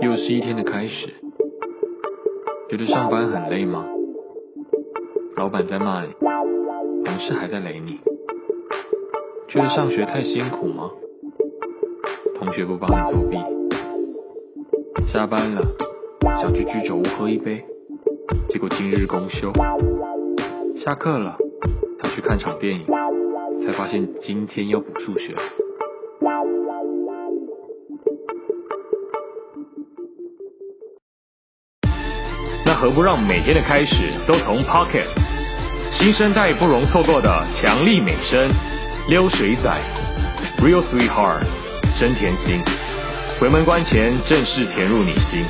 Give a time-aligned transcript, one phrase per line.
[0.00, 1.14] 又是一天的开始，
[2.68, 3.84] 觉得上班很累吗？
[5.36, 6.12] 老板在骂你，
[7.04, 8.00] 同事还在雷你，
[9.48, 10.90] 觉得上学太辛苦吗？
[12.36, 13.36] 同学不帮你作弊，
[15.12, 15.62] 下班了
[16.40, 17.64] 想去居酒屋喝一杯，
[18.48, 19.52] 结果今日公休。
[20.76, 21.36] 下课了
[22.00, 22.86] 想去看场电影，
[23.64, 25.34] 才发现今天要补数学。
[32.80, 35.08] 何不让每天的开始都从 Pocket
[35.90, 38.48] 新生代不容错过的强力美声
[39.08, 39.68] 溜水仔。
[40.58, 41.42] Real Sweetheart
[41.98, 42.62] 真甜心，
[43.40, 45.44] 回门关前正式填入你心。